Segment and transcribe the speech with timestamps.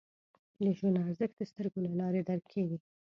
[0.63, 2.77] د ژوند ارزښت د سترګو له لارې درک کېږي